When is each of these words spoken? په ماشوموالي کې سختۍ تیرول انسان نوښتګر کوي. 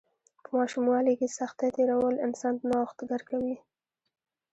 په 0.43 0.49
ماشوموالي 0.57 1.13
کې 1.19 1.35
سختۍ 1.37 1.69
تیرول 1.77 2.15
انسان 2.25 2.53
نوښتګر 2.69 3.21
کوي. 3.29 3.55